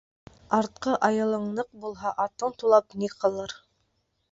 Артҡы 0.59 0.93
айылың 1.07 1.45
ныҡ 1.59 1.69
булһа, 1.85 2.15
атың 2.27 2.57
тулап 2.65 2.99
ни 3.03 3.13
ҡылыр 3.15 3.57